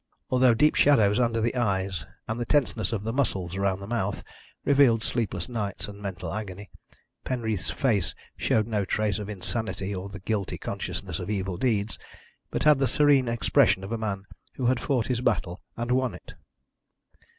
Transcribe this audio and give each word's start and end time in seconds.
Although 0.31 0.55
deep 0.55 0.73
shadows 0.73 1.19
under 1.19 1.39
the 1.39 1.53
eyes 1.55 2.07
and 2.27 2.39
the 2.39 2.45
tenseness 2.45 2.91
of 2.91 3.03
the 3.03 3.13
muscles 3.13 3.55
round 3.55 3.83
the 3.83 3.87
mouth 3.87 4.23
revealed 4.65 5.03
sleepless 5.03 5.47
nights 5.47 5.87
and 5.87 6.01
mental 6.01 6.33
agony, 6.33 6.71
Penreath's 7.23 7.69
face 7.69 8.15
showed 8.35 8.65
no 8.65 8.83
trace 8.83 9.19
of 9.19 9.29
insanity 9.29 9.93
or 9.93 10.09
the 10.09 10.19
guilty 10.19 10.57
consciousness 10.57 11.19
of 11.19 11.29
evil 11.29 11.55
deeds, 11.55 11.99
but 12.49 12.63
had 12.63 12.79
the 12.79 12.87
serene 12.87 13.29
expression 13.29 13.83
of 13.83 13.91
a 13.91 13.97
man 13.99 14.25
who 14.55 14.65
had 14.65 14.79
fought 14.79 15.05
his 15.05 15.21
battle 15.21 15.61
and 15.77 15.91
won 15.91 16.15
it. 16.15 16.33